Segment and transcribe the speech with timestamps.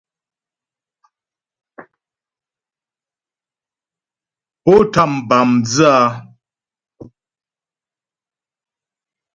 [4.63, 6.03] Pó tám bǎ mdzə́ a?